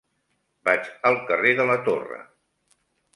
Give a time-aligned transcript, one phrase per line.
[0.69, 2.17] Vaig al carrer de la Torre.